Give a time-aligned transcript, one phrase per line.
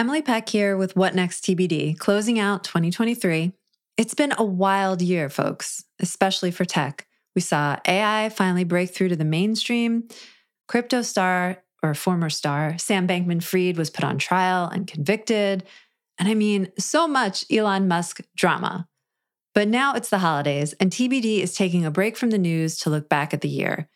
[0.00, 3.52] Emily Peck here with What Next TBD, closing out 2023.
[3.98, 7.06] It's been a wild year, folks, especially for tech.
[7.34, 10.08] We saw AI finally break through to the mainstream.
[10.68, 15.64] Crypto star, or former star, Sam Bankman Fried was put on trial and convicted.
[16.18, 18.88] And I mean, so much Elon Musk drama.
[19.54, 22.88] But now it's the holidays, and TBD is taking a break from the news to
[22.88, 23.90] look back at the year.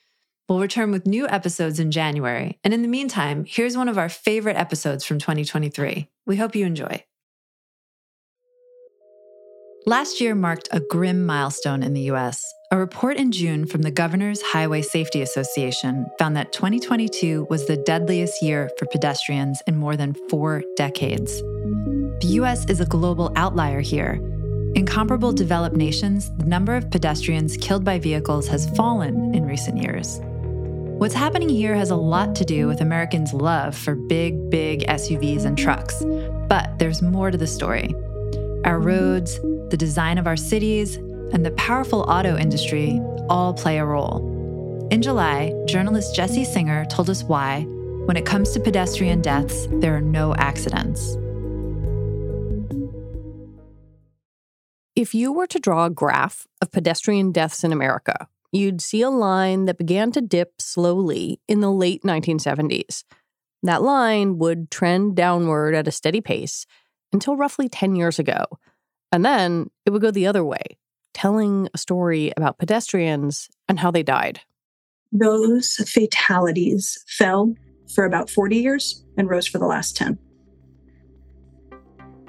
[0.49, 2.59] We'll return with new episodes in January.
[2.63, 6.09] And in the meantime, here's one of our favorite episodes from 2023.
[6.27, 7.03] We hope you enjoy.
[9.87, 12.45] Last year marked a grim milestone in the US.
[12.71, 17.77] A report in June from the Governor's Highway Safety Association found that 2022 was the
[17.79, 21.41] deadliest year for pedestrians in more than four decades.
[21.41, 24.21] The US is a global outlier here.
[24.75, 29.79] In comparable developed nations, the number of pedestrians killed by vehicles has fallen in recent
[29.79, 30.21] years.
[30.99, 35.45] What's happening here has a lot to do with Americans' love for big, big SUVs
[35.45, 36.05] and trucks.
[36.49, 37.93] But there's more to the story.
[38.65, 40.97] Our roads, the design of our cities,
[41.33, 44.89] and the powerful auto industry all play a role.
[44.93, 47.63] In July, journalist Jessie Singer told us why,
[48.07, 51.17] when it comes to pedestrian deaths, there are no accidents.
[54.95, 59.11] If you were to draw a graph of pedestrian deaths in America, you'd see a
[59.11, 63.05] line that began to dip slowly in the late 1970s.
[63.63, 66.67] That line would trend downward at a steady pace
[67.13, 68.45] until roughly 10 years ago.
[69.11, 70.63] And then it would go the other way,
[71.15, 74.41] telling a story about pedestrians and how they died.
[75.13, 77.55] Those fatalities fell
[77.95, 80.19] for about 40 years and rose for the last 10.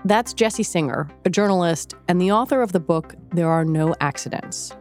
[0.06, 4.76] That's Jessie Singer, a journalist and the author of the book There Are No Accidents.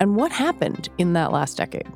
[0.00, 1.86] And what happened in that last decade?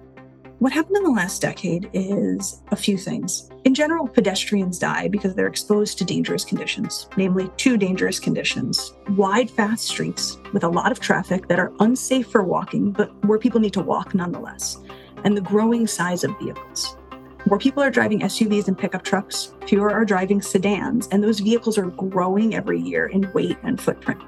[0.59, 3.51] What happened in the last decade is a few things.
[3.65, 9.51] In general, pedestrians die because they're exposed to dangerous conditions, namely two dangerous conditions wide,
[9.51, 13.61] fast streets with a lot of traffic that are unsafe for walking, but where people
[13.61, 14.79] need to walk nonetheless,
[15.25, 16.99] and the growing size of vehicles.
[17.47, 21.79] More people are driving SUVs and pickup trucks, fewer are driving sedans, and those vehicles
[21.79, 24.23] are growing every year in weight and footprint.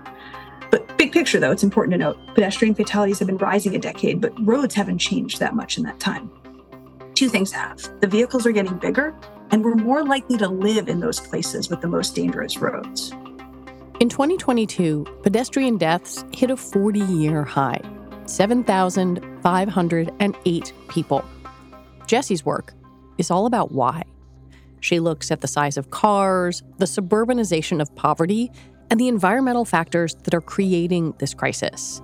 [1.16, 4.75] Picture, though, it's important to note pedestrian fatalities have been rising a decade, but roads
[4.75, 6.31] haven't changed that much in that time.
[7.15, 9.15] Two things have the vehicles are getting bigger,
[9.50, 13.12] and we're more likely to live in those places with the most dangerous roads.
[13.99, 17.81] In 2022, pedestrian deaths hit a 40 year high
[18.26, 21.25] 7,508 people.
[22.06, 22.75] Jessie's work
[23.16, 24.03] is all about why.
[24.81, 28.53] She looks at the size of cars, the suburbanization of poverty,
[28.91, 32.00] and the environmental factors that are creating this crisis.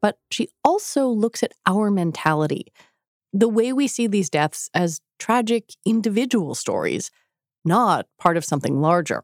[0.00, 2.72] But she also looks at our mentality,
[3.32, 7.10] the way we see these deaths as tragic individual stories,
[7.64, 9.22] not part of something larger.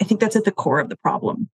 [0.00, 1.48] I think that's at the core of the problem.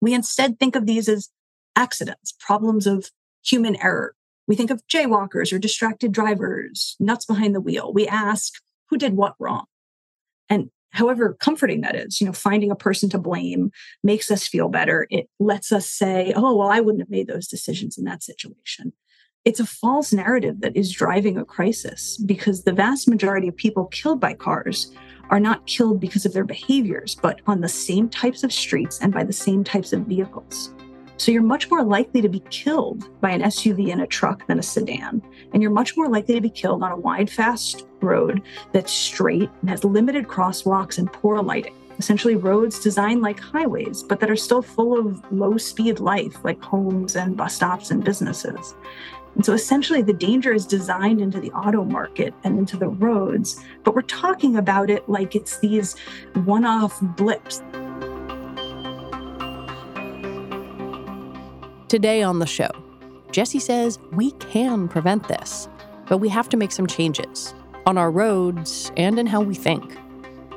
[0.00, 1.30] We instead think of these as
[1.74, 3.10] accidents, problems of
[3.44, 4.14] human error.
[4.46, 7.92] We think of jaywalkers or distracted drivers, nuts behind the wheel.
[7.92, 8.54] We ask,
[8.88, 9.66] who did what wrong?
[10.48, 13.70] And however comforting that is, you know, finding a person to blame
[14.02, 15.06] makes us feel better.
[15.10, 18.92] It lets us say, oh, well, I wouldn't have made those decisions in that situation.
[19.44, 23.86] It's a false narrative that is driving a crisis because the vast majority of people
[23.86, 24.90] killed by cars
[25.30, 29.12] are not killed because of their behaviors, but on the same types of streets and
[29.12, 30.72] by the same types of vehicles.
[31.18, 34.58] So you're much more likely to be killed by an SUV and a truck than
[34.58, 35.22] a sedan.
[35.52, 39.50] And you're much more likely to be killed on a wide, fast road that's straight
[39.60, 41.74] and has limited crosswalks and poor lighting.
[41.98, 46.62] Essentially, roads designed like highways, but that are still full of low speed life, like
[46.62, 48.74] homes and bus stops and businesses.
[49.34, 53.62] And so essentially, the danger is designed into the auto market and into the roads,
[53.84, 55.96] but we're talking about it like it's these
[56.44, 57.62] one off blips.
[61.88, 62.70] Today on the show,
[63.30, 65.68] Jessie says we can prevent this,
[66.08, 67.54] but we have to make some changes
[67.86, 69.96] on our roads and in how we think.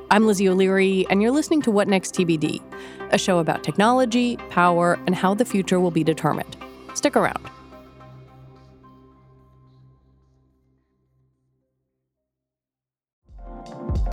[0.10, 2.64] I'm Lizzie O'Leary, and you're listening to What Next TBD,
[3.12, 6.58] a show about technology, power, and how the future will be determined.
[6.96, 7.48] Stick around.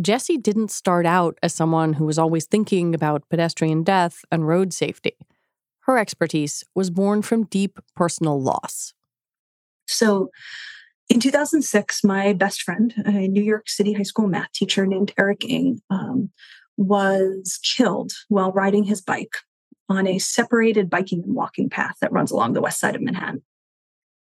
[0.00, 4.72] Jessie didn't start out as someone who was always thinking about pedestrian death and road
[4.72, 5.16] safety.
[5.80, 8.92] Her expertise was born from deep personal loss.
[9.86, 10.30] So,
[11.08, 15.44] in 2006, my best friend, a New York City high school math teacher named Eric
[15.48, 16.30] Ng, um,
[16.76, 19.36] was killed while riding his bike
[19.88, 23.42] on a separated biking and walking path that runs along the west side of Manhattan.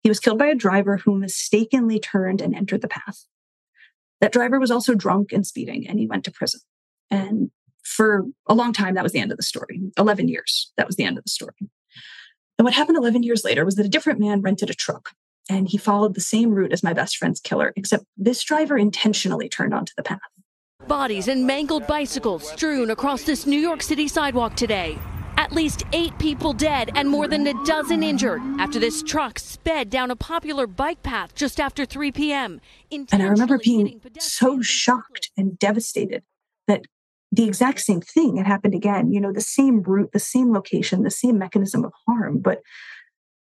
[0.01, 3.25] He was killed by a driver who mistakenly turned and entered the path.
[4.23, 6.61] That driver was also drunk and speeding, and he went to prison.
[7.11, 7.51] And
[7.83, 9.81] for a long time, that was the end of the story.
[9.97, 11.51] 11 years, that was the end of the story.
[12.57, 15.09] And what happened 11 years later was that a different man rented a truck
[15.49, 19.49] and he followed the same route as my best friend's killer, except this driver intentionally
[19.49, 20.21] turned onto the path.
[20.87, 24.97] Bodies and mangled bicycles strewn across this New York City sidewalk today.
[25.43, 29.89] At least eight people dead and more than a dozen injured after this truck sped
[29.89, 32.61] down a popular bike path just after 3 p.m.
[32.89, 36.23] And I remember being so shocked and devastated
[36.67, 36.83] that
[37.33, 39.11] the exact same thing had happened again.
[39.11, 42.61] You know, the same route, the same location, the same mechanism of harm, but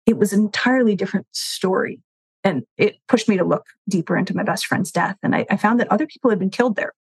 [0.07, 2.03] it was an entirely different story.
[2.43, 5.19] And it pushed me to look deeper into my best friend's death.
[5.23, 6.95] And I, I found that other people had been killed there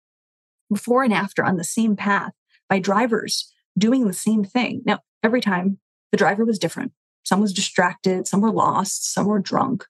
[0.69, 2.33] before and after on the same path
[2.69, 4.81] by drivers doing the same thing.
[4.85, 5.79] Now, every time
[6.11, 6.91] the driver was different.
[7.23, 9.85] Some was distracted, some were lost, some were drunk.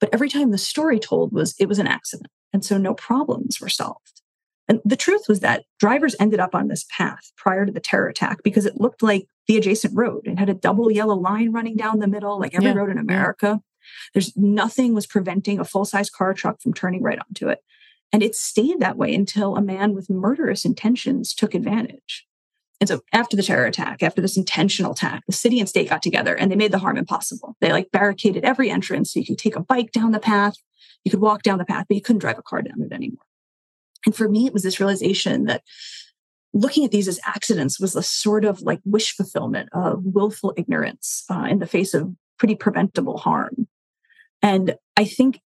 [0.00, 2.30] But every time the story told was it was an accident.
[2.52, 4.22] And so no problems were solved.
[4.68, 8.08] And the truth was that drivers ended up on this path prior to the terror
[8.08, 10.22] attack because it looked like the adjacent road.
[10.26, 12.74] It had a double yellow line running down the middle, like every yeah.
[12.74, 13.60] road in America.
[14.12, 17.60] There's nothing was preventing a full size car truck from turning right onto it.
[18.12, 22.26] And it stayed that way until a man with murderous intentions took advantage.
[22.80, 26.02] And so after the terror attack, after this intentional attack, the city and state got
[26.02, 27.56] together and they made the harm impossible.
[27.60, 30.54] They like barricaded every entrance so you could take a bike down the path,
[31.04, 33.24] you could walk down the path, but you couldn't drive a car down it anymore.
[34.06, 35.62] And for me, it was this realization that
[36.54, 41.24] looking at these as accidents was a sort of like wish fulfillment of willful ignorance
[41.30, 43.66] uh, in the face of pretty preventable harm.
[44.40, 45.40] And I think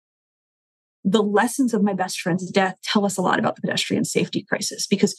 [1.05, 4.45] the lessons of my best friend's death tell us a lot about the pedestrian safety
[4.47, 5.17] crisis because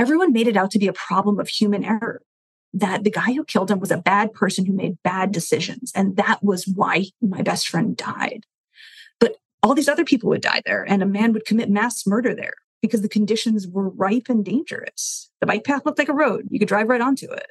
[0.00, 2.22] everyone made it out to be a problem of human error.
[2.72, 5.92] That the guy who killed him was a bad person who made bad decisions.
[5.94, 8.46] And that was why my best friend died.
[9.18, 12.34] But all these other people would die there, and a man would commit mass murder
[12.34, 15.30] there because the conditions were ripe and dangerous.
[15.40, 17.50] The bike path looked like a road, you could drive right onto it.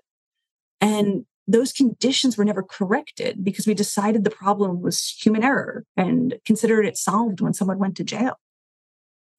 [0.82, 6.36] And those conditions were never corrected because we decided the problem was human error and
[6.46, 8.40] considered it solved when someone went to jail.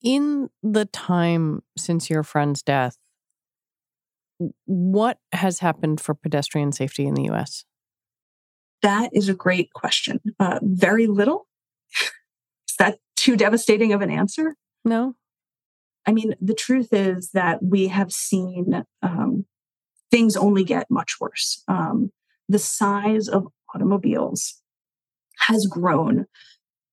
[0.03, 2.97] In the time since your friend's death,
[4.65, 7.65] what has happened for pedestrian safety in the US?
[8.83, 10.21] That is a great question.
[10.39, 11.47] Uh, very little.
[12.69, 14.57] is that too devastating of an answer?
[14.85, 15.15] No.
[16.07, 19.45] I mean, the truth is that we have seen um,
[20.11, 21.63] things only get much worse.
[21.69, 22.11] Um,
[22.49, 24.63] the size of automobiles
[25.41, 26.27] has grown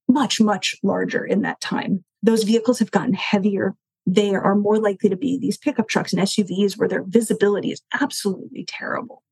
[0.09, 2.03] much, much larger in that time.
[2.23, 3.75] Those vehicles have gotten heavier.
[4.05, 7.81] They are more likely to be these pickup trucks and SUVs where their visibility is
[7.99, 9.23] absolutely terrible.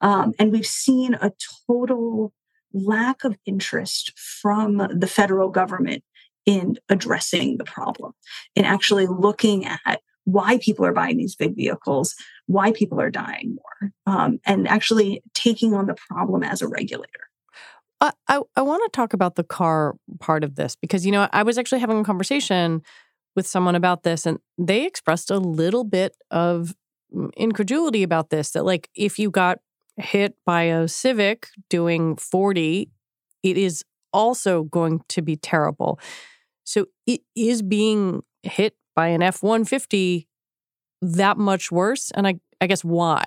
[0.00, 1.32] Um, and we've seen a
[1.66, 2.32] total
[2.72, 6.04] lack of interest from the federal government
[6.46, 8.12] in addressing the problem,
[8.56, 12.14] in actually looking at why people are buying these big vehicles,
[12.46, 17.29] why people are dying more, um, and actually taking on the problem as a regulator.
[18.00, 21.42] I, I, want to talk about the car part of this because, you know, I
[21.42, 22.82] was actually having a conversation
[23.36, 26.74] with someone about this and they expressed a little bit of
[27.36, 29.58] incredulity about this that, like, if you got
[29.96, 32.90] hit by a Civic doing 40,
[33.42, 36.00] it is also going to be terrible.
[36.64, 40.26] So, it is being hit by an F 150
[41.02, 42.10] that much worse?
[42.12, 43.24] And I, I guess why?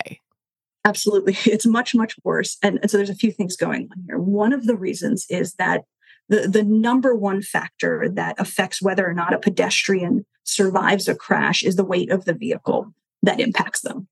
[0.85, 1.37] Absolutely.
[1.45, 2.57] It's much, much worse.
[2.61, 4.17] And, and so there's a few things going on here.
[4.17, 5.83] One of the reasons is that
[6.29, 11.63] the, the number one factor that affects whether or not a pedestrian survives a crash
[11.63, 14.07] is the weight of the vehicle that impacts them.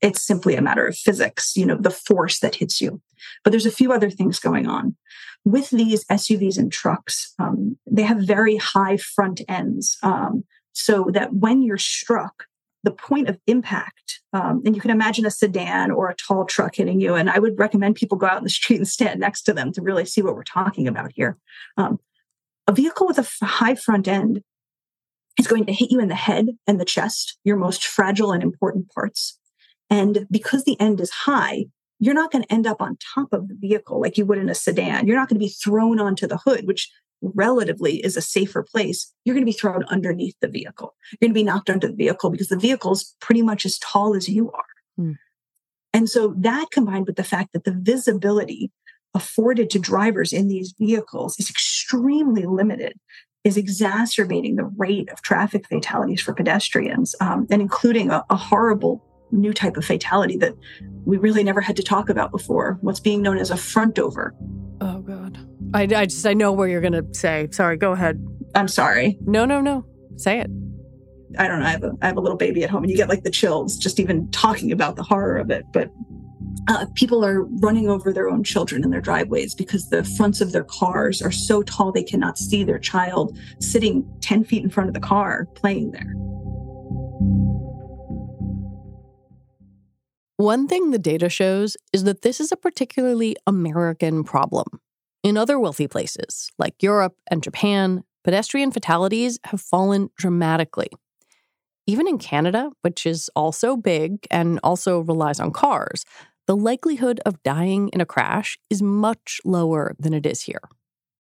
[0.00, 3.00] It's simply a matter of physics, you know, the force that hits you.
[3.44, 4.96] But there's a few other things going on.
[5.44, 11.34] With these SUVs and trucks, um, they have very high front ends, um, so that
[11.34, 12.46] when you're struck,
[12.82, 16.74] the point of impact, um, and you can imagine a sedan or a tall truck
[16.74, 17.14] hitting you.
[17.14, 19.72] And I would recommend people go out in the street and stand next to them
[19.72, 21.38] to really see what we're talking about here.
[21.76, 21.98] Um,
[22.66, 24.42] a vehicle with a high front end
[25.38, 28.42] is going to hit you in the head and the chest, your most fragile and
[28.42, 29.38] important parts.
[29.90, 31.66] And because the end is high,
[31.98, 34.48] you're not going to end up on top of the vehicle like you would in
[34.48, 35.06] a sedan.
[35.06, 36.90] You're not going to be thrown onto the hood, which
[37.22, 39.12] relatively is a safer place.
[39.24, 40.94] You're going to be thrown underneath the vehicle.
[41.12, 44.14] You're going to be knocked under the vehicle because the vehicle's pretty much as tall
[44.14, 44.64] as you are.
[45.00, 45.16] Mm.
[45.94, 48.70] And so that combined with the fact that the visibility
[49.14, 52.98] afforded to drivers in these vehicles is extremely limited
[53.44, 59.04] is exacerbating the rate of traffic fatalities for pedestrians um, and including a, a horrible
[59.32, 60.54] new type of fatality that
[61.04, 64.34] we really never had to talk about before what's being known as a front over
[64.80, 65.38] oh god
[65.74, 67.48] i, I just i know where you're gonna say.
[67.50, 68.24] Sorry go ahead.
[68.54, 69.18] I'm sorry.
[69.22, 69.84] No no no.
[70.16, 70.50] Say it.
[71.38, 71.66] I don't know.
[71.66, 73.30] I have a, I have a little baby at home and you get like the
[73.30, 75.90] chills just even talking about the horror of it but
[76.68, 80.52] uh, people are running over their own children in their driveways because the fronts of
[80.52, 84.88] their cars are so tall they cannot see their child sitting 10 feet in front
[84.88, 86.14] of the car playing there.
[90.36, 94.66] One thing the data shows is that this is a particularly American problem.
[95.22, 100.88] In other wealthy places, like Europe and Japan, pedestrian fatalities have fallen dramatically.
[101.86, 106.04] Even in Canada, which is also big and also relies on cars,
[106.46, 110.60] the likelihood of dying in a crash is much lower than it is here.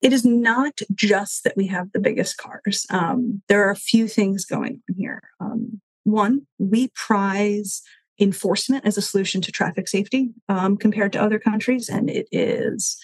[0.01, 2.85] It is not just that we have the biggest cars.
[2.89, 5.21] Um, there are a few things going on here.
[5.39, 7.81] Um, one, we prize
[8.19, 12.97] enforcement as a solution to traffic safety um, compared to other countries, and it is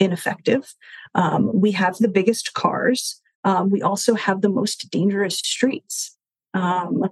[0.00, 0.74] ineffective.
[1.14, 3.20] Um, we have the biggest cars.
[3.44, 6.16] Um, we also have the most dangerous streets.
[6.54, 7.04] Um,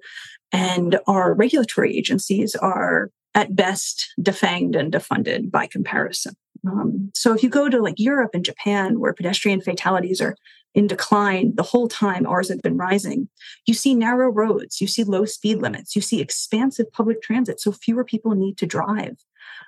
[0.51, 6.35] and our regulatory agencies are at best defanged and defunded by comparison.
[6.67, 10.35] Um, so if you go to like Europe and Japan, where pedestrian fatalities are
[10.75, 13.29] in decline the whole time ours have been rising,
[13.67, 17.73] you see narrow roads, you see low speed limits, you see expansive public transit, so
[17.73, 19.17] fewer people need to drive.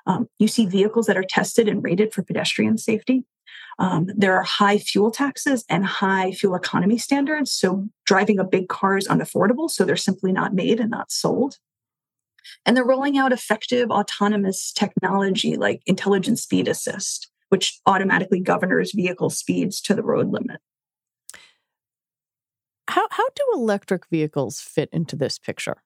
[0.06, 3.24] Um, you see vehicles that are tested and rated for pedestrian safety.
[3.78, 7.50] Um, there are high fuel taxes and high fuel economy standards.
[7.50, 9.70] So driving a big car is unaffordable.
[9.70, 11.56] So they're simply not made and not sold.
[12.66, 19.30] And they're rolling out effective autonomous technology like intelligent speed assist, which automatically governs vehicle
[19.30, 20.60] speeds to the road limit.
[22.90, 25.82] How, how do electric vehicles fit into this picture?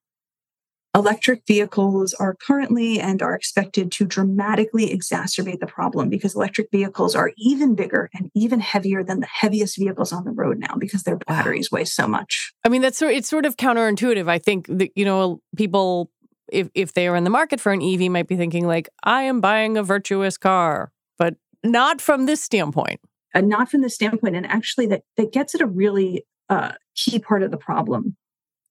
[0.94, 7.16] Electric vehicles are currently and are expected to dramatically exacerbate the problem because electric vehicles
[7.16, 11.02] are even bigger and even heavier than the heaviest vehicles on the road now because
[11.02, 12.52] their batteries weigh so much.
[12.64, 14.28] I mean, that's it's sort of counterintuitive.
[14.28, 16.12] I think that you know people
[16.52, 19.24] if if they are in the market for an EV might be thinking like I
[19.24, 21.34] am buying a virtuous car, but
[21.64, 23.00] not from this standpoint.
[23.34, 27.18] And not from this standpoint, and actually that that gets at a really uh, key
[27.18, 28.16] part of the problem,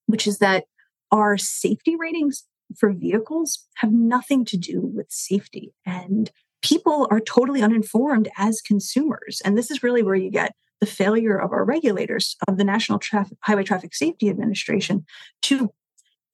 [0.08, 0.66] which is that
[1.12, 2.46] our safety ratings
[2.78, 9.42] for vehicles have nothing to do with safety, and people are totally uninformed as consumers.
[9.46, 13.00] And this is really where you get the failure of our regulators of the National
[13.00, 15.06] Traffic, Highway Traffic Safety Administration
[15.44, 15.72] to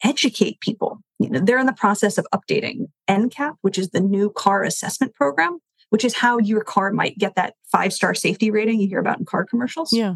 [0.03, 1.01] educate people.
[1.19, 5.13] You know, they're in the process of updating NCAP, which is the new car assessment
[5.13, 8.99] program, which is how your car might get that five star safety rating you hear
[8.99, 9.91] about in car commercials.
[9.91, 10.15] Yeah.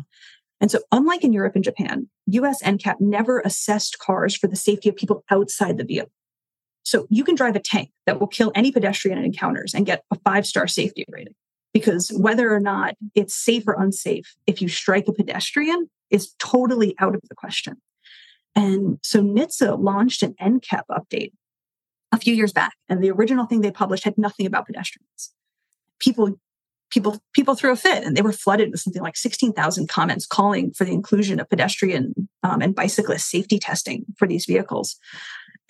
[0.63, 4.87] And so, unlike in Europe and Japan, US NCAP never assessed cars for the safety
[4.87, 6.13] of people outside the vehicle.
[6.83, 10.05] So, you can drive a tank that will kill any pedestrian it encounters and get
[10.09, 11.35] a five star safety rating
[11.73, 16.95] because whether or not it's safe or unsafe, if you strike a pedestrian, is totally
[16.97, 17.75] out of the question.
[18.55, 21.33] And so NHTSA launched an NCAP update
[22.13, 25.33] a few years back, and the original thing they published had nothing about pedestrians.
[25.99, 26.39] People,
[26.93, 30.71] people, people threw a fit, and they were flooded with something like 16,000 comments calling
[30.71, 34.97] for the inclusion of pedestrian um, and bicyclist safety testing for these vehicles.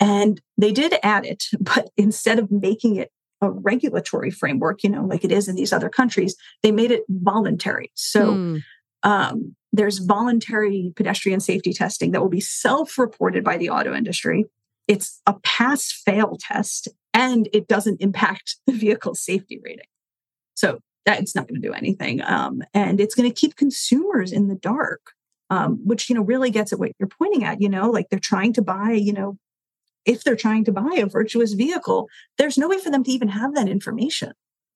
[0.00, 5.04] And they did add it, but instead of making it a regulatory framework, you know,
[5.04, 7.90] like it is in these other countries, they made it voluntary.
[7.94, 8.62] So mm.
[9.02, 14.44] um, there's voluntary pedestrian safety testing that will be self reported by the auto industry.
[14.88, 19.86] It's a pass fail test and it doesn't impact the vehicle safety rating.
[20.54, 22.22] So it's not going to do anything.
[22.22, 25.12] Um, and it's going to keep consumers in the dark,
[25.50, 27.60] um, which, you know, really gets at what you're pointing at.
[27.60, 29.38] You know, like they're trying to buy, you know,
[30.04, 32.08] if they're trying to buy a virtuous vehicle,
[32.38, 34.32] there's no way for them to even have that information.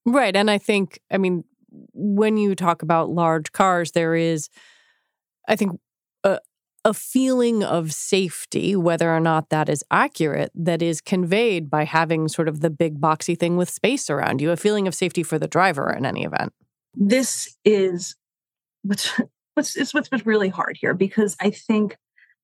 [0.07, 0.35] Right.
[0.35, 1.45] And I think, I mean,
[1.93, 4.49] when you talk about large cars, there is
[5.49, 5.81] I think
[6.85, 12.29] a, feeling of safety, whether or not that is accurate, that is conveyed by having
[12.29, 15.39] sort of the big boxy thing with space around you, a feeling of safety for
[15.39, 16.53] the driver in any event.
[16.95, 18.17] This is
[18.83, 19.21] what's
[19.55, 21.97] what's is what's really hard here because I think,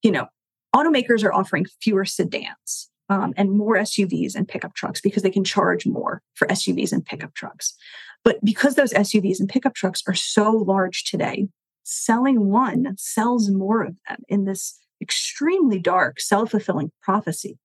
[0.03, 0.27] you know,
[0.75, 2.89] automakers are offering fewer sedans.
[3.09, 7.05] um, and more SUVs and pickup trucks because they can charge more for SUVs and
[7.05, 7.75] pickup trucks.
[8.23, 11.47] But because those SUVs and pickup trucks are so large today,
[11.85, 17.57] selling one sells more of them in this extremely dark, self fulfilling prophecy.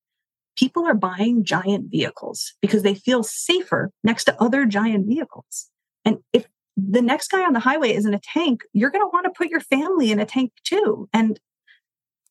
[0.56, 5.68] People are buying giant vehicles because they feel safer next to other giant vehicles.
[6.04, 6.46] And if
[6.76, 9.36] the next guy on the highway is in a tank, you're going to want to
[9.36, 11.08] put your family in a tank too.
[11.12, 11.40] And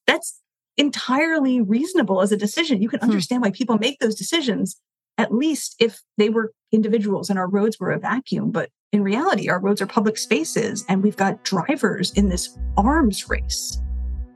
[0.05, 0.41] that's
[0.77, 2.81] entirely reasonable as a decision.
[2.81, 3.05] You can hmm.
[3.05, 4.79] understand why people make those decisions,
[5.20, 8.52] at least if they were individuals and our roads were a vacuum.
[8.52, 13.30] But in reality, our roads are public spaces and we've got drivers in this arms
[13.30, 13.82] race.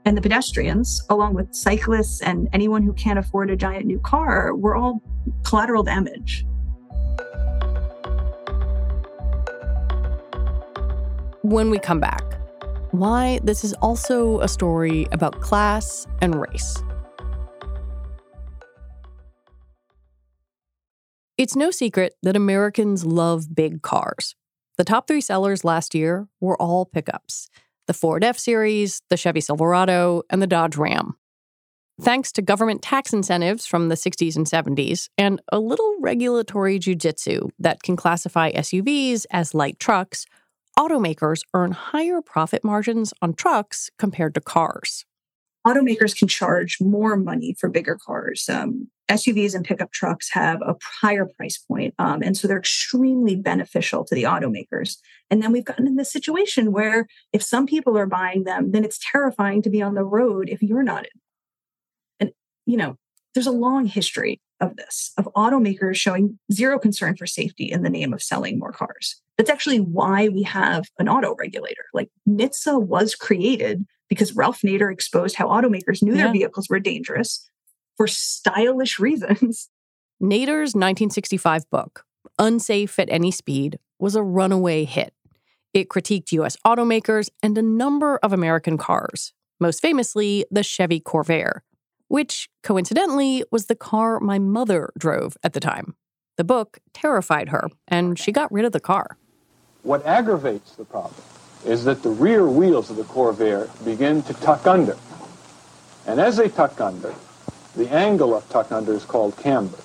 [0.05, 4.53] And the pedestrians, along with cyclists and anyone who can't afford a giant new car,
[4.53, 5.01] we're all
[5.43, 6.45] collateral damage.
[11.43, 12.23] When we come back,
[12.91, 16.83] why this is also a story about class and race.
[21.35, 24.35] It's no secret that Americans love big cars.
[24.77, 27.49] The top three sellers last year were all pickups
[27.87, 31.17] the Ford F Series, the Chevy Silverado, and the Dodge Ram.
[31.99, 37.49] Thanks to government tax incentives from the 60s and 70s and a little regulatory jujitsu
[37.59, 40.25] that can classify SUVs as light trucks,
[40.77, 45.03] automakers earn higher profit margins on trucks compared to cars.
[45.65, 48.49] Automakers can charge more money for bigger cars.
[48.49, 53.35] Um, SUVs and pickup trucks have a higher price point, um, and so they're extremely
[53.35, 54.97] beneficial to the automakers.
[55.29, 58.83] And then we've gotten in this situation where if some people are buying them, then
[58.83, 61.21] it's terrifying to be on the road if you're not in.
[62.19, 62.31] And
[62.65, 62.97] you know,
[63.33, 67.89] there's a long history of this, of automakers showing zero concern for safety in the
[67.89, 69.21] name of selling more cars.
[69.37, 71.85] That's actually why we have an auto regulator.
[71.93, 76.25] Like NHTSA was created because Ralph Nader exposed how automakers knew yeah.
[76.25, 77.49] their vehicles were dangerous
[77.97, 79.69] for stylish reasons.
[80.21, 82.05] Nader's 1965 book,
[82.37, 85.13] Unsafe at Any Speed, was a runaway hit.
[85.73, 91.61] It critiqued US automakers and a number of American cars, most famously the Chevy Corvair,
[92.07, 95.95] which coincidentally was the car my mother drove at the time.
[96.37, 99.17] The book terrified her, and she got rid of the car.
[99.81, 101.15] What aggravates the problem
[101.65, 104.97] is that the rear wheels of the Corvair begin to tuck under.
[106.05, 107.13] And as they tuck under,
[107.75, 109.77] the angle of tuck under is called camber.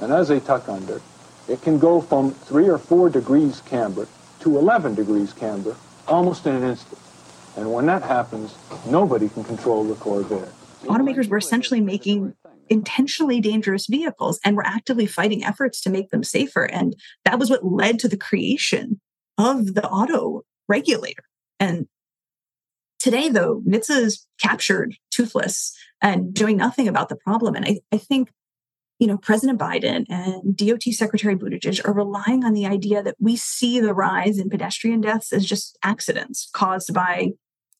[0.00, 1.00] And as they tuck under,
[1.48, 4.06] it can go from 3 or 4 degrees camber
[4.40, 7.00] to 11 degrees camber almost in an instant.
[7.56, 8.54] And when that happens,
[8.86, 10.48] nobody can control the Corvair
[10.86, 12.34] automakers were essentially making
[12.68, 16.64] intentionally dangerous vehicles and were actively fighting efforts to make them safer.
[16.64, 19.00] And that was what led to the creation
[19.36, 21.24] of the auto regulator.
[21.60, 21.86] And
[22.98, 27.54] today, though, NHTSA is captured toothless and doing nothing about the problem.
[27.54, 28.30] And I, I think,
[28.98, 33.36] you know, President Biden and DOT Secretary Buttigieg are relying on the idea that we
[33.36, 37.30] see the rise in pedestrian deaths as just accidents caused by,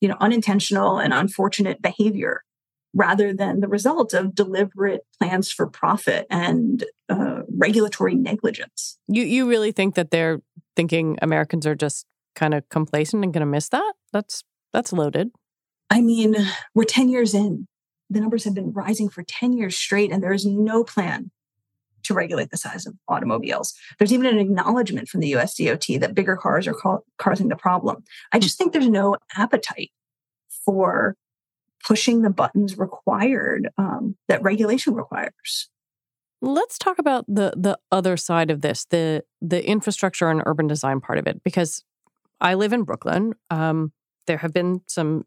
[0.01, 2.41] you know, unintentional and unfortunate behavior
[2.95, 8.97] rather than the result of deliberate plans for profit and uh, regulatory negligence.
[9.07, 10.39] You you really think that they're
[10.75, 13.93] thinking Americans are just kind of complacent and going to miss that?
[14.13, 14.43] That's
[14.73, 15.29] that's loaded.
[15.89, 16.35] I mean,
[16.73, 17.67] we're 10 years in.
[18.09, 21.31] The numbers have been rising for 10 years straight and there is no plan
[22.03, 23.73] to regulate the size of automobiles.
[23.97, 26.75] There's even an acknowledgement from the US DOT that bigger cars are
[27.17, 28.03] causing the problem.
[28.31, 29.91] I just think there's no appetite
[30.65, 31.15] for
[31.85, 35.69] pushing the buttons required um, that regulation requires.
[36.41, 40.99] Let's talk about the the other side of this, the the infrastructure and urban design
[40.99, 41.83] part of it, because
[42.41, 43.33] I live in Brooklyn.
[43.49, 43.91] Um,
[44.27, 45.25] there have been some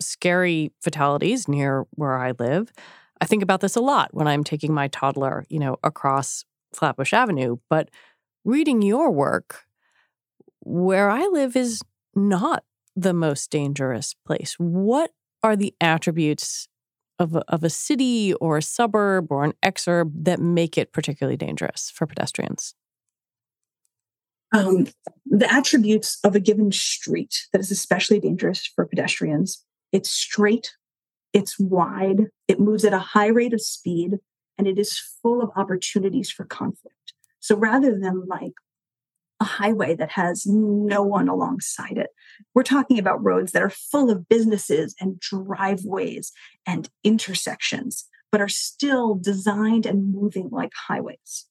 [0.00, 2.72] scary fatalities near where I live.
[3.20, 7.12] I think about this a lot when I'm taking my toddler, you know, across Flatbush
[7.12, 7.56] Avenue.
[7.70, 7.88] But
[8.44, 9.64] reading your work,
[10.60, 11.82] where I live is
[12.14, 12.64] not
[12.96, 14.54] the most dangerous place.
[14.58, 15.12] What
[15.42, 16.68] are the attributes
[17.18, 21.36] of a, of a city or a suburb or an exurb that make it particularly
[21.36, 22.74] dangerous for pedestrians?
[24.52, 24.86] Um,
[25.24, 30.72] the attributes of a given street that is especially dangerous for pedestrians it's straight,
[31.34, 34.12] it's wide, it moves at a high rate of speed,
[34.56, 37.12] and it is full of opportunities for conflict.
[37.40, 38.54] So rather than like
[39.42, 42.10] a highway that has no one alongside it.
[42.54, 46.30] We're talking about roads that are full of businesses and driveways
[46.64, 51.46] and intersections, but are still designed and moving like highways.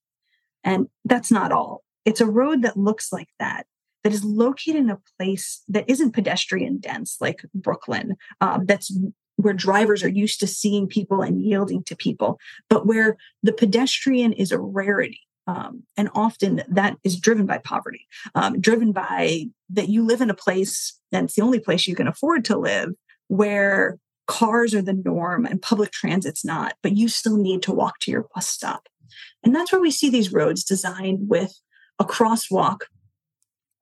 [0.64, 1.84] And that's not all.
[2.06, 3.66] It's a road that looks like that,
[4.04, 8.96] that is located in a place that isn't pedestrian dense, like Brooklyn, um, that's
[9.38, 14.34] where drivers are used to seeing people and yielding to people, but where the pedestrian
[14.34, 15.22] is a rarity.
[15.48, 20.30] Um, and often that is driven by poverty, um, driven by that you live in
[20.30, 22.90] a place, it's the only place you can afford to live,
[23.28, 28.00] where cars are the norm and public transit's not, but you still need to walk
[28.00, 28.88] to your bus stop.
[29.44, 31.60] And that's where we see these roads designed with
[32.02, 32.82] a crosswalk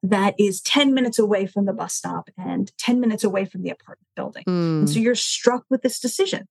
[0.03, 3.69] that is 10 minutes away from the bus stop and 10 minutes away from the
[3.69, 4.43] apartment building.
[4.45, 4.79] Mm.
[4.79, 5.03] And so hmm.
[5.03, 6.47] you're struck with this decision.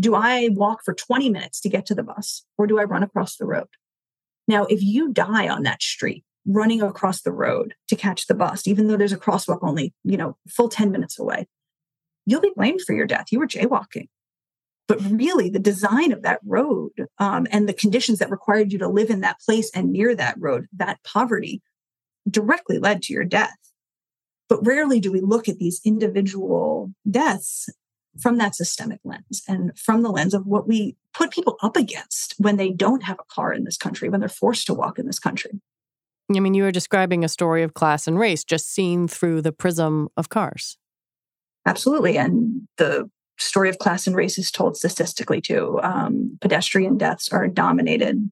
[0.00, 3.04] Do I walk for 20 minutes to get to the bus or do I run
[3.04, 3.68] across the road?
[4.48, 8.66] Now, if you die on that street running across the road to catch the bus,
[8.66, 11.46] even though there's a crosswalk only, you know, full 10 minutes away,
[12.26, 13.26] you'll be blamed for your death.
[13.30, 14.08] You were jaywalking.
[14.92, 18.88] But really, the design of that road um, and the conditions that required you to
[18.88, 21.62] live in that place and near that road, that poverty
[22.28, 23.56] directly led to your death.
[24.50, 27.70] But rarely do we look at these individual deaths
[28.20, 32.34] from that systemic lens and from the lens of what we put people up against
[32.36, 35.06] when they don't have a car in this country, when they're forced to walk in
[35.06, 35.52] this country.
[36.30, 39.52] I mean, you were describing a story of class and race just seen through the
[39.52, 40.76] prism of cars.
[41.64, 42.18] Absolutely.
[42.18, 43.08] And the
[43.42, 45.80] story of class and race is told statistically too.
[45.82, 48.30] Um, pedestrian deaths are dominated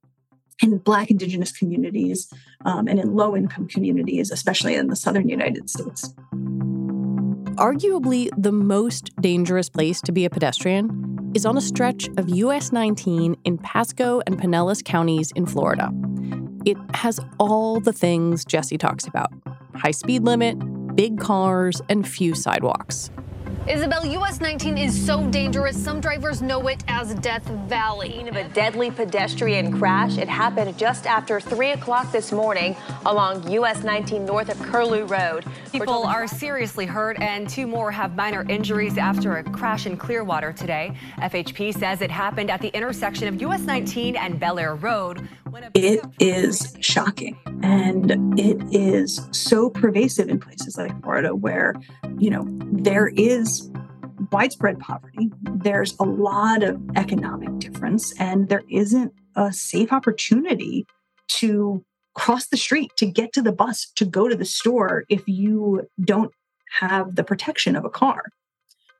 [0.63, 2.33] in Black, Indigenous communities
[2.65, 6.15] um, and in low income communities, especially in the Southern United States.
[7.57, 12.73] Arguably, the most dangerous place to be a pedestrian is on a stretch of US
[12.73, 15.91] 19 in Pasco and Pinellas counties in Florida.
[16.65, 19.33] It has all the things Jessie talks about
[19.75, 20.57] high speed limit,
[20.95, 23.11] big cars, and few sidewalks.
[23.69, 28.27] Isabel, US 19 is so dangerous, some drivers know it as Death Valley.
[28.27, 30.17] Of a deadly pedestrian crash.
[30.17, 35.45] It happened just after 3 o'clock this morning along US 19 north of Curlew Road.
[35.73, 40.53] People are seriously hurt, and two more have minor injuries after a crash in Clearwater
[40.53, 40.97] today.
[41.19, 45.29] FHP says it happened at the intersection of US 19 and Belleair Road.
[45.75, 47.39] It is shocking.
[47.63, 51.75] And it is so pervasive in places like Florida where,
[52.19, 53.71] you know, there is
[54.33, 55.31] widespread poverty.
[55.43, 60.87] There's a lot of economic difference, and there isn't a safe opportunity
[61.29, 61.85] to
[62.15, 65.89] cross the street, to get to the bus, to go to the store if you
[66.05, 66.33] don't
[66.79, 68.25] have the protection of a car.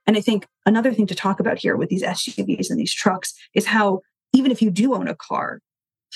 [0.07, 3.35] And I think another thing to talk about here with these SUVs and these trucks
[3.55, 4.01] is how
[4.33, 5.61] even if you do own a car,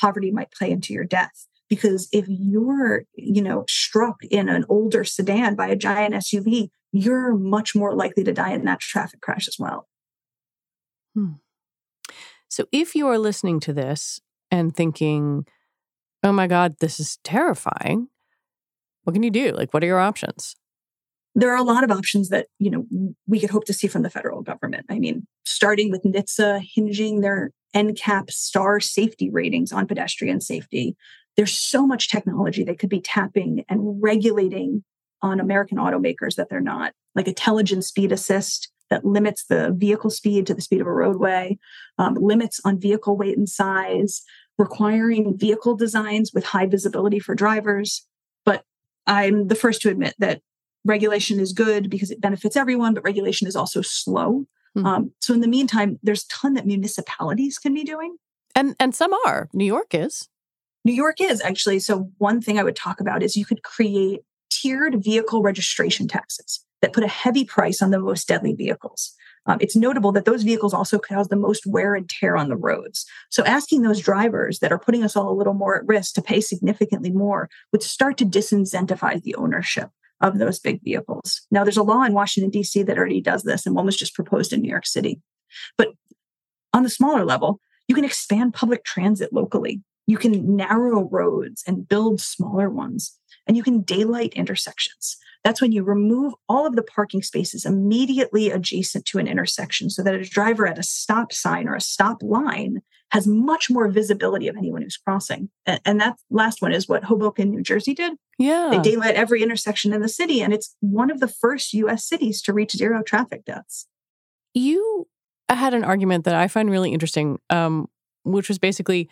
[0.01, 1.47] poverty might play into your death.
[1.69, 7.35] Because if you're you know struck in an older sedan by a giant suv you're
[7.35, 9.89] much more likely to die in that traffic crash as well.
[11.15, 11.35] Hmm.
[12.49, 15.47] so if you are listening to this and thinking
[16.23, 18.09] oh my god this is terrifying
[19.05, 19.53] what can you do?
[19.53, 20.57] Like what are your options?
[21.35, 22.87] There are a lot of options that you know
[23.27, 24.87] we could hope to see from the federal government.
[24.91, 30.97] I mean starting with NHTSA hinging their NCAP star safety ratings on pedestrian safety.
[31.37, 34.85] There's so much technology they could be tapping and regulating
[35.23, 40.47] on American automakers that they're not, like intelligent speed assist that limits the vehicle speed
[40.47, 41.59] to the speed of a roadway,
[41.99, 44.23] um, limits on vehicle weight and size,
[44.59, 48.07] requiring vehicle designs with high visibility for drivers.
[48.45, 48.65] But
[49.07, 50.43] I'm the first to admit that
[50.85, 54.47] regulation is good because it benefits everyone, but regulation is also slow.
[54.77, 54.87] Mm-hmm.
[54.87, 58.17] Um, so in the meantime, there's a ton that municipalities can be doing.
[58.55, 59.49] And and some are.
[59.53, 60.29] New York is.
[60.85, 61.79] New York is actually.
[61.81, 66.65] So one thing I would talk about is you could create tiered vehicle registration taxes
[66.83, 69.15] that put a heavy price on the most deadly vehicles.
[69.47, 72.57] Um, it's notable that those vehicles also cause the most wear and tear on the
[72.57, 73.05] roads.
[73.31, 76.23] So, asking those drivers that are putting us all a little more at risk to
[76.23, 79.91] pay significantly more would start to disincentivize the ownership
[80.25, 81.43] of those big vehicles.
[81.51, 82.83] Now, there's a law in Washington, D.C.
[82.85, 85.21] that already does this, and one was just proposed in New York City.
[85.77, 85.89] But
[86.73, 89.83] on the smaller level, you can expand public transit locally.
[90.07, 95.17] You can narrow roads and build smaller ones, and you can daylight intersections.
[95.45, 100.03] That's when you remove all of the parking spaces immediately adjacent to an intersection so
[100.03, 102.81] that a driver at a stop sign or a stop line
[103.11, 105.51] has much more visibility of anyone who's crossing.
[105.67, 108.15] And, and that last one is what Hoboken, New Jersey did.
[108.39, 108.71] Yeah.
[108.73, 112.41] They daylight every intersection in the city, and it's one of the first US cities
[112.43, 113.87] to reach zero traffic deaths.
[114.55, 115.07] You
[115.49, 117.89] had an argument that I find really interesting, um,
[118.25, 119.09] which was basically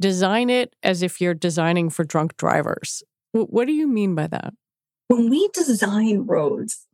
[0.00, 3.02] design it as if you're designing for drunk drivers.
[3.32, 4.54] What do you mean by that?
[5.08, 6.86] When we design roads,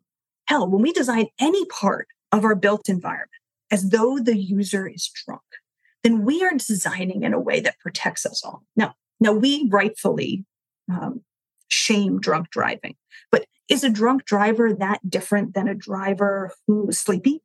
[0.46, 3.30] hell, when we design any part of our built environment
[3.70, 5.42] as though the user is drunk,
[6.02, 8.62] then we are designing in a way that protects us all.
[8.76, 10.44] Now, now we rightfully
[10.90, 11.22] um,
[11.68, 12.96] shame drunk driving,
[13.30, 17.42] but is a drunk driver that different than a driver who is sleepy?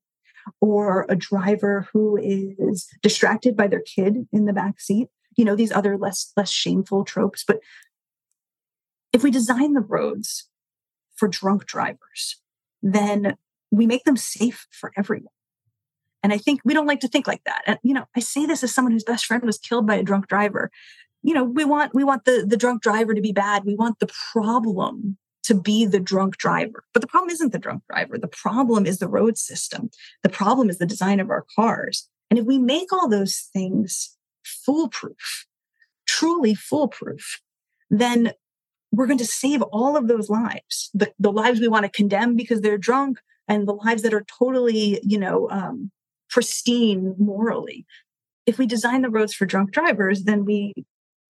[0.59, 5.07] or a driver who is distracted by their kid in the back seat.
[5.37, 7.43] You know, these other less less shameful tropes.
[7.45, 7.59] But
[9.13, 10.49] if we design the roads
[11.15, 12.41] for drunk drivers,
[12.81, 13.37] then
[13.69, 15.33] we make them safe for everyone.
[16.23, 17.63] And I think we don't like to think like that.
[17.65, 20.03] And you know, I say this as someone whose best friend was killed by a
[20.03, 20.69] drunk driver.
[21.23, 23.65] You know, we want we want the the drunk driver to be bad.
[23.65, 26.83] We want the problem to be the drunk driver.
[26.93, 28.17] But the problem isn't the drunk driver.
[28.17, 29.89] The problem is the road system.
[30.23, 32.07] The problem is the design of our cars.
[32.29, 35.47] And if we make all those things foolproof,
[36.05, 37.41] truly foolproof,
[37.89, 38.33] then
[38.91, 42.35] we're going to save all of those lives the, the lives we want to condemn
[42.35, 45.91] because they're drunk and the lives that are totally you know um,
[46.29, 47.85] pristine morally
[48.45, 50.73] if we design the roads for drunk drivers then we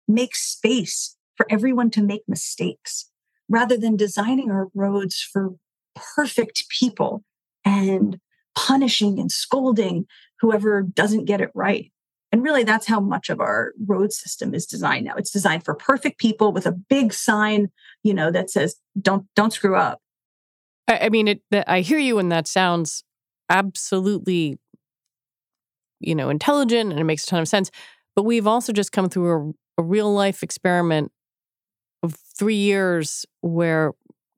[0.08, 3.10] make space for everyone to make mistakes
[3.50, 5.56] rather than designing our roads for
[6.16, 7.24] perfect people
[7.64, 8.20] and
[8.56, 10.06] punishing and scolding
[10.40, 11.92] whoever doesn't get it right.
[12.36, 15.14] And really, that's how much of our road system is designed now.
[15.16, 17.70] It's designed for perfect people with a big sign,
[18.04, 20.02] you know, that says "Don't don't screw up."
[20.86, 21.42] I, I mean, it.
[21.66, 23.06] I hear you, and that sounds
[23.50, 24.60] absolutely,
[26.02, 27.72] you know, intelligent, and it makes a ton of sense.
[28.18, 31.14] But we've also just come through a, a real life experiment
[32.04, 33.94] of three years where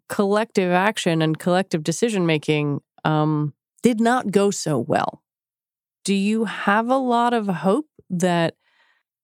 [0.07, 5.23] collective action and collective decision making um, did not go so well.
[6.07, 8.53] Do you have a lot of hope that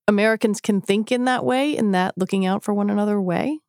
[0.05, 3.59] Americans can think in that way, in that looking out for one another way?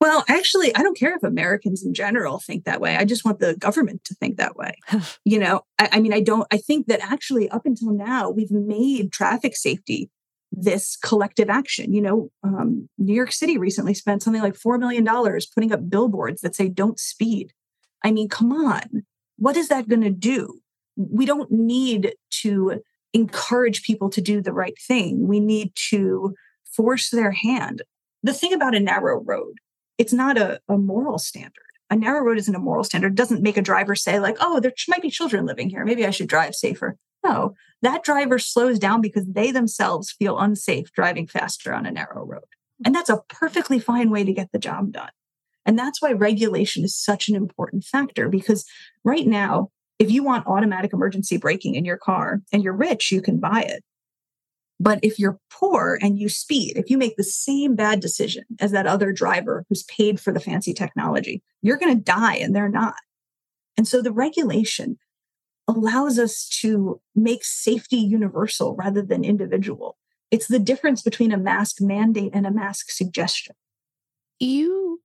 [0.00, 2.94] Well, actually, I don't care if Americans in general think that way.
[2.94, 4.76] I just want the government to think that way.
[5.24, 8.52] you know, I, I, mean, I don't, I think that actually up until now, we've
[8.52, 10.08] made traffic safety
[10.52, 11.92] this collective action.
[11.92, 15.04] You know, um, New York City recently spent something like $4 million
[15.52, 17.52] putting up billboards that say, don't speed.
[18.04, 19.02] I mean, come on.
[19.36, 20.60] What is that going to do?
[20.96, 25.26] We don't need to encourage people to do the right thing.
[25.26, 27.82] We need to force their hand.
[28.22, 29.58] The thing about a narrow road,
[29.98, 31.64] it's not a, a moral standard.
[31.90, 33.12] A narrow road isn't a moral standard.
[33.12, 35.84] It doesn't make a driver say, like, oh, there might be children living here.
[35.84, 36.96] Maybe I should drive safer.
[37.24, 42.24] No, that driver slows down because they themselves feel unsafe driving faster on a narrow
[42.24, 42.44] road.
[42.84, 45.10] And that's a perfectly fine way to get the job done.
[45.66, 48.66] And that's why regulation is such an important factor because
[49.04, 53.22] right now, if you want automatic emergency braking in your car and you're rich, you
[53.22, 53.82] can buy it.
[54.80, 58.72] But if you're poor and you speed, if you make the same bad decision as
[58.72, 62.68] that other driver who's paid for the fancy technology, you're going to die and they're
[62.68, 62.96] not.
[63.76, 64.98] And so the regulation
[65.68, 69.96] allows us to make safety universal rather than individual.
[70.30, 73.54] It's the difference between a mask mandate and a mask suggestion.
[74.40, 75.00] You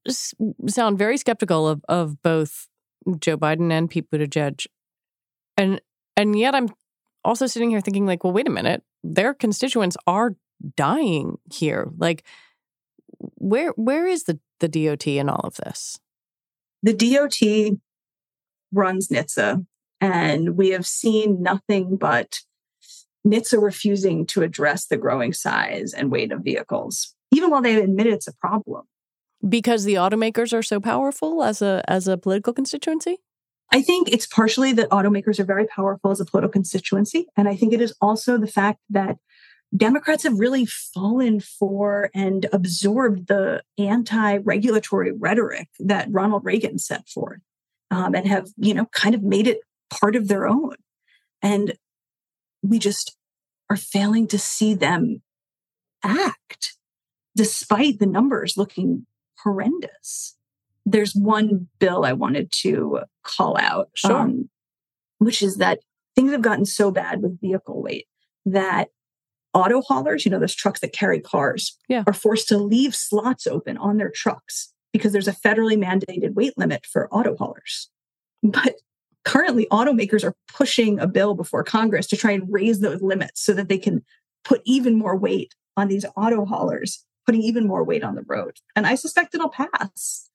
[0.68, 2.68] sound very skeptical of, of both
[3.20, 4.66] Joe Biden and Pete Buttigieg.
[5.60, 5.82] And
[6.16, 6.70] and yet I'm
[7.24, 8.82] also sitting here thinking like, well, wait a minute.
[9.04, 10.36] Their constituents are
[10.76, 11.90] dying here.
[11.98, 12.24] Like
[13.36, 16.00] where where is the the DOT in all of this?
[16.82, 17.78] The DOT
[18.72, 19.66] runs NHTSA
[20.00, 22.40] and we have seen nothing but
[23.28, 28.08] NHTSA refusing to address the growing size and weight of vehicles, even while they admit
[28.08, 28.86] it's a problem.
[29.48, 33.18] Because the automakers are so powerful as a as a political constituency?
[33.72, 37.28] I think it's partially that automakers are very powerful as a political constituency.
[37.38, 39.18] And I think it is also the fact that
[39.76, 47.08] Democrats have really fallen for and absorbed the anti regulatory rhetoric that Ronald Reagan set
[47.08, 47.42] forth
[47.92, 49.60] um, and have, you know, kind of made it
[49.92, 50.76] part of their own.
[51.42, 51.74] And
[52.64, 53.16] we just
[53.70, 55.22] are failing to see them
[56.04, 56.78] act
[57.36, 59.06] despite the numbers looking
[59.44, 60.36] horrendous.
[60.92, 64.14] There's one bill I wanted to call out, sure.
[64.14, 64.50] um,
[65.20, 65.80] which is that
[66.16, 68.08] things have gotten so bad with vehicle weight
[68.46, 68.90] that
[69.54, 72.04] auto haulers, you know, those trucks that carry cars, yeah.
[72.08, 76.58] are forced to leave slots open on their trucks because there's a federally mandated weight
[76.58, 77.90] limit for auto haulers.
[78.44, 78.76] But
[79.26, 83.54] currently automakers are pushing a bill before Congress to try and raise those limits so
[83.54, 84.04] that they can
[84.44, 88.58] put even more weight on these auto haulers, putting even more weight on the road.
[88.76, 90.29] And I suspect it'll pass.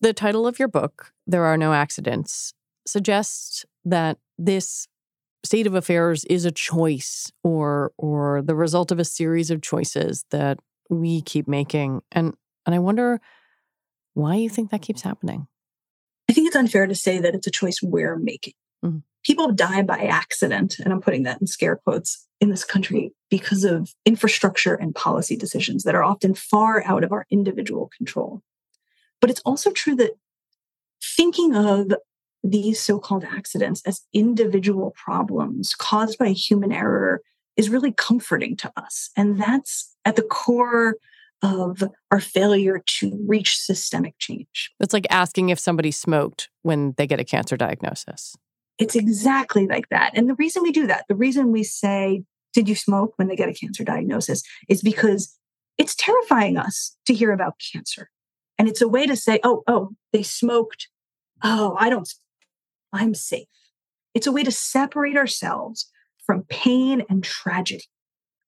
[0.00, 2.52] The title of your book, There Are No Accidents,
[2.86, 4.88] suggests that this
[5.44, 10.24] state of affairs is a choice or or the result of a series of choices
[10.30, 10.58] that
[10.90, 12.02] we keep making.
[12.12, 12.34] And
[12.66, 13.20] and I wonder
[14.14, 15.46] why you think that keeps happening.
[16.28, 18.54] I think it's unfair to say that it's a choice we're making.
[18.84, 18.98] Mm-hmm.
[19.24, 23.64] People die by accident, and I'm putting that in scare quotes in this country because
[23.64, 28.42] of infrastructure and policy decisions that are often far out of our individual control.
[29.24, 30.18] But it's also true that
[31.02, 31.94] thinking of
[32.42, 37.22] these so called accidents as individual problems caused by human error
[37.56, 39.08] is really comforting to us.
[39.16, 40.96] And that's at the core
[41.40, 44.70] of our failure to reach systemic change.
[44.78, 48.36] It's like asking if somebody smoked when they get a cancer diagnosis.
[48.76, 50.10] It's exactly like that.
[50.12, 53.36] And the reason we do that, the reason we say, Did you smoke when they
[53.36, 54.42] get a cancer diagnosis?
[54.68, 55.34] is because
[55.78, 58.10] it's terrifying us to hear about cancer.
[58.58, 60.88] And it's a way to say, Oh, oh, they smoked.
[61.42, 62.08] Oh, I don't,
[62.92, 63.48] I'm safe.
[64.14, 65.90] It's a way to separate ourselves
[66.24, 67.84] from pain and tragedy.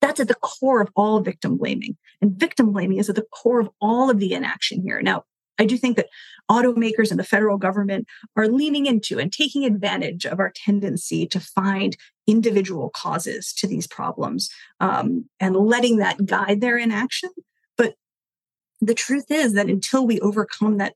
[0.00, 1.96] That's at the core of all victim blaming.
[2.22, 5.02] And victim blaming is at the core of all of the inaction here.
[5.02, 5.24] Now,
[5.58, 6.08] I do think that
[6.50, 11.40] automakers and the federal government are leaning into and taking advantage of our tendency to
[11.40, 17.30] find individual causes to these problems um, and letting that guide their inaction.
[18.80, 20.94] The truth is that until we overcome that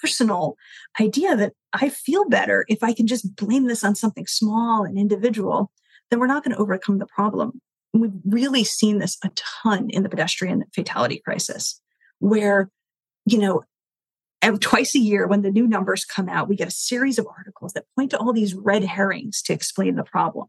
[0.00, 0.56] personal
[1.00, 4.98] idea that I feel better if I can just blame this on something small and
[4.98, 5.70] individual,
[6.10, 7.60] then we're not going to overcome the problem.
[7.94, 11.80] We've really seen this a ton in the pedestrian fatality crisis,
[12.18, 12.70] where,
[13.24, 13.62] you know,
[14.60, 17.72] twice a year when the new numbers come out, we get a series of articles
[17.74, 20.48] that point to all these red herrings to explain the problem.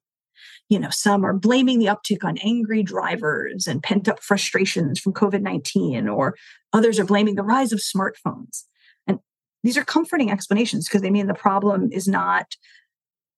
[0.70, 5.14] You know, some are blaming the uptick on angry drivers and pent up frustrations from
[5.14, 6.36] COVID 19, or
[6.72, 8.64] others are blaming the rise of smartphones.
[9.08, 9.20] And
[9.64, 12.56] these are comforting explanations because they mean the problem is not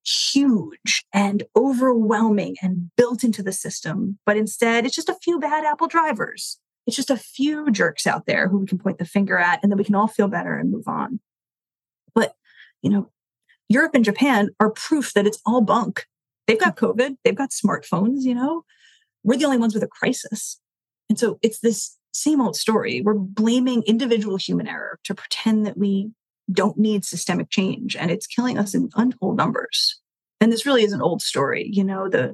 [0.05, 5.65] huge and overwhelming and built into the system, but instead it's just a few bad
[5.65, 6.59] Apple drivers.
[6.85, 9.71] It's just a few jerks out there who we can point the finger at, and
[9.71, 11.19] then we can all feel better and move on.
[12.13, 12.35] But,
[12.83, 13.09] you know,
[13.67, 16.05] Europe and Japan are proof that it's all bunk.
[16.47, 18.63] They've got COVID, they've got smartphones, you know,
[19.23, 20.59] we're the only ones with a crisis.
[21.09, 23.01] And so it's this same old story.
[23.01, 26.11] We're blaming individual human error to pretend that we
[26.51, 29.99] don't need systemic change and it's killing us in untold numbers
[30.41, 32.33] and this really is an old story you know the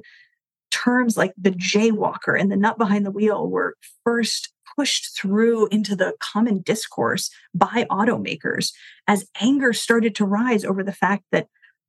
[0.70, 5.94] terms like the jaywalker and the nut behind the wheel were first pushed through into
[5.94, 8.72] the common discourse by automakers
[9.06, 11.46] as anger started to rise over the fact that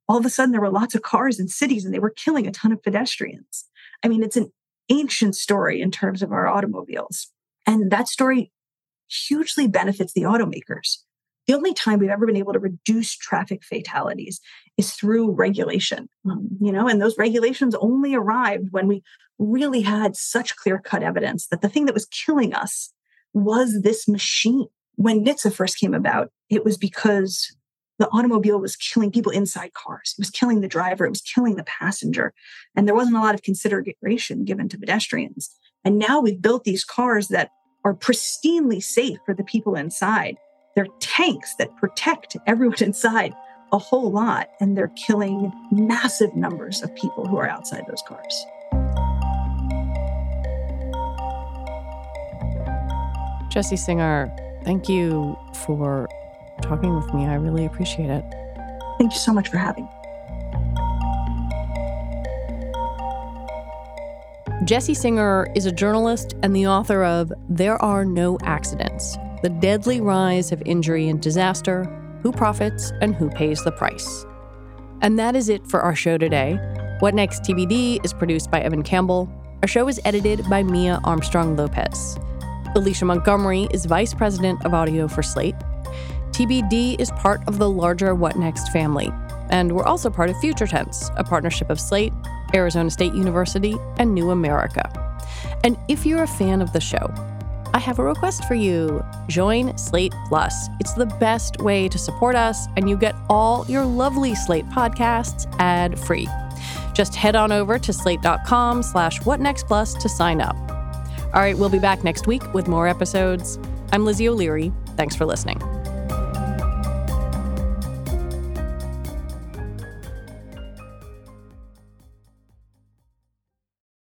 [0.08, 2.46] all of a sudden there were lots of cars in cities and they were killing
[2.46, 3.64] a ton of pedestrians.
[4.02, 4.52] I mean it's an
[4.90, 7.28] ancient story in terms of our automobiles
[7.66, 8.52] and that story
[9.08, 10.98] hugely benefits the automakers.
[11.46, 14.40] The only time we've ever been able to reduce traffic fatalities
[14.76, 19.02] is through regulation um, you know and those regulations only arrived when we
[19.38, 22.92] really had such clear cut evidence that the thing that was killing us
[23.32, 24.66] was this machine.
[24.96, 27.54] When NHTSA first came about it was because
[27.98, 30.14] the automobile was killing people inside cars.
[30.18, 31.04] It was killing the driver.
[31.04, 32.32] It was killing the passenger.
[32.74, 35.50] And there wasn't a lot of consideration given to pedestrians.
[35.84, 37.50] And now we've built these cars that
[37.84, 40.36] are pristinely safe for the people inside.
[40.74, 43.34] They're tanks that protect everyone inside
[43.72, 48.46] a whole lot, and they're killing massive numbers of people who are outside those cars.
[53.50, 56.08] Jessie Singer, thank you for
[56.62, 57.26] talking with me.
[57.26, 58.24] I really appreciate it.
[58.98, 59.90] Thank you so much for having me.
[64.64, 70.00] Jessie Singer is a journalist and the author of There Are No Accidents the deadly
[70.00, 71.84] rise of injury and disaster,
[72.22, 74.24] who profits, and who pays the price.
[75.02, 76.58] And that is it for our show today.
[77.00, 79.30] What Next TBD is produced by Evan Campbell.
[79.60, 82.16] Our show is edited by Mia Armstrong Lopez.
[82.74, 85.56] Alicia Montgomery is Vice President of Audio for Slate.
[86.34, 89.08] TBD is part of the larger What Next family,
[89.50, 92.12] and we're also part of Future Tense, a partnership of Slate,
[92.52, 94.82] Arizona State University, and New America.
[95.62, 97.08] And if you're a fan of the show,
[97.72, 99.04] I have a request for you.
[99.28, 100.68] Join Slate Plus.
[100.80, 105.46] It's the best way to support us, and you get all your lovely Slate podcasts
[105.60, 106.26] ad free.
[106.94, 110.56] Just head on over to slate.com slash whatnextplus to sign up.
[111.32, 113.56] All right, we'll be back next week with more episodes.
[113.92, 114.72] I'm Lizzie O'Leary.
[114.96, 115.62] Thanks for listening.